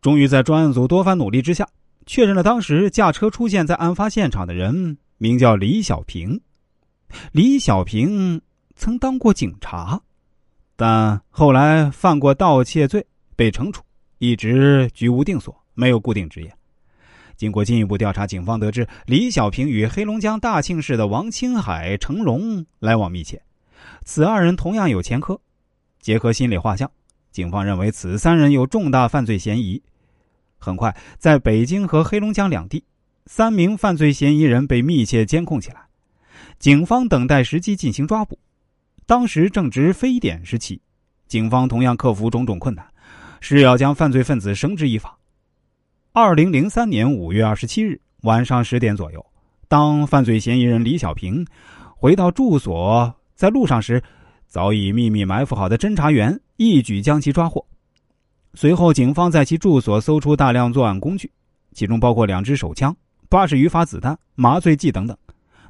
[0.00, 1.68] 终于在专案组多番努力之下，
[2.06, 6.40] 确认了当时驾车出现在案发现场的人名叫李小平。
[7.32, 8.40] 李小平
[8.74, 10.00] 曾当过警察，
[10.74, 13.04] 但后来犯过盗窃罪
[13.36, 13.82] 被惩处，
[14.18, 16.50] 一直居无定所，没有固定职业。
[17.36, 23.42] 经过进一步调查，警方得知李小平与黑龙江大庆市的王青海、成龙来往密切，
[24.04, 25.38] 此二人同样有前科。
[26.00, 26.90] 结合心理画像，
[27.30, 29.82] 警方认为此三人有重大犯罪嫌疑。
[30.60, 32.84] 很快，在北京和黑龙江两地，
[33.24, 35.80] 三名犯罪嫌疑人被密切监控起来。
[36.58, 38.38] 警方等待时机进行抓捕，
[39.06, 40.78] 当时正值非典时期，
[41.26, 42.86] 警方同样克服种种困难，
[43.40, 45.18] 誓要将犯罪分子绳之以法。
[46.12, 49.24] 二零零三年五月二十七日晚上十点左右，
[49.66, 51.46] 当犯罪嫌疑人李小平
[51.96, 54.02] 回到住所，在路上时，
[54.46, 57.64] 早已秘密埋伏好的侦查员一举将其抓获。
[58.54, 61.30] 随后，警方在其住所搜出大量作案工具，
[61.72, 62.94] 其中包括两支手枪、
[63.28, 65.16] 八十余发子弹、麻醉剂等等，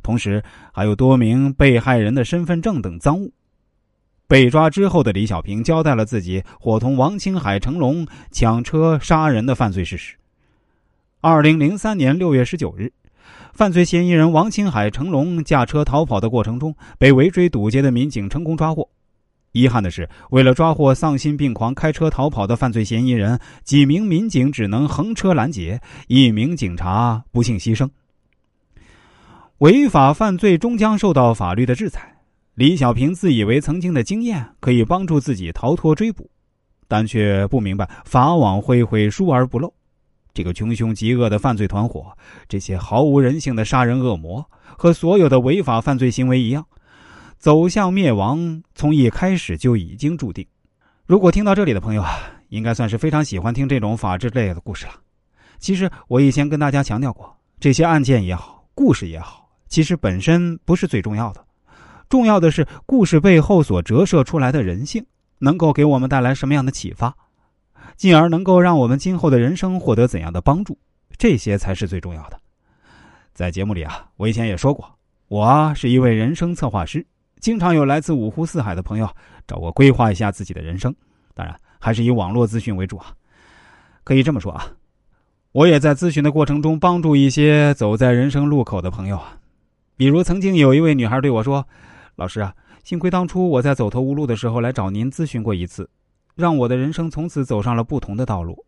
[0.02, 3.32] 同时还有多名被害人的身份证等赃物。
[4.26, 10.14] 被抓之后的李小平交代了自己伙同王青海、成龙抢车杀人的犯罪事实。
[11.20, 12.92] 二零零三年六月十九日，
[13.52, 18.88] 犯罪嫌疑人王青海、成龙驾车逃跑的过程中，被围追堵截的民警成功抓获。
[19.52, 27.88] 遗憾的是，为了抓获丧心病狂开车逃跑的犯罪嫌疑人，几名民警只能横车拦截，一名警察不幸牺牲。
[29.58, 32.16] 违法犯罪终将受到法律的制裁。
[32.54, 36.30] 李小平自以为曾经的经验可以帮助自己逃脱追捕，
[36.86, 39.72] 但却不明白法网恢恢，疏而不漏。
[40.32, 42.06] 这个穷凶极恶的犯罪团伙，
[42.48, 44.48] 这些毫无人性的杀人恶魔，
[44.78, 46.64] 和所有的违法犯罪行为一样。
[47.40, 50.46] 走向灭亡，从一开始就已经注定。
[51.06, 52.12] 如果听到这里的朋友啊，
[52.50, 54.92] 应该算是非常喜欢听这种法治类的故事了。
[55.58, 61.42] 其实我以前跟大家强调过，这些案件也好，故事也好，其实本身不是最重要的，
[62.10, 65.06] 重要的是故事背后所折射出来的人性，
[65.38, 67.16] 能够给我们带来什么样的启发，
[67.96, 70.78] 进而能够让我们今后的人生获得怎样的帮助，
[71.16, 72.38] 这些才是最重要的。
[73.32, 74.98] 在节目里啊，我以前也说过，
[75.28, 77.06] 我是一位人生策划师。
[77.40, 79.08] 经常有来自五湖四海的朋友
[79.46, 80.94] 找我规划一下自己的人生，
[81.34, 83.12] 当然还是以网络咨询为主啊。
[84.04, 84.66] 可以这么说啊，
[85.52, 89.36] 我也在咨询的过程中帮助一些走在人生路口的朋友啊。
[89.96, 91.66] 比如曾经有一位女孩对我说
[92.16, 95.88] ：“老师啊，幸亏当初我在走投无路的时候来找您咨询过一次，
[96.34, 98.64] 让我的人生从此走上了不同的道路。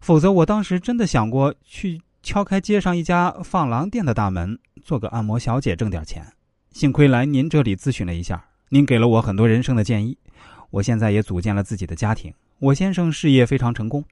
[0.00, 6.26] 否则我当时真的想过去敲开街上一家放狼店的大门，做个按摩小姐挣点钱。”
[6.72, 10.16] 幸亏来您这里咨询了一下，您给了我很多人生的建议。
[10.70, 14.04] 我现在也组建了自己的家庭，我先生事业非常成功，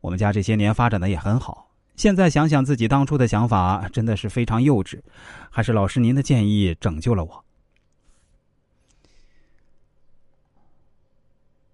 [0.00, 1.68] 我们家这些年发展的也很好。
[1.96, 5.00] 现在想想自己当初的想法真的是非常幼稚，
[5.50, 7.44] 还是老师您的建议拯救了我。